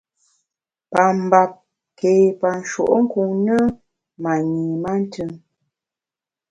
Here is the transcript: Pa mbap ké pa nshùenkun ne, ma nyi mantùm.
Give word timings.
Pa 0.91 1.03
mbap 1.21 1.51
ké 1.97 2.11
pa 2.39 2.49
nshùenkun 2.59 3.29
ne, 3.45 3.57
ma 4.23 4.33
nyi 4.51 4.65
mantùm. 4.83 5.31